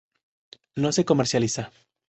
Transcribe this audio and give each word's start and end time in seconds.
No 0.75 0.91
se 0.93 1.05
comercializa. 1.05 1.71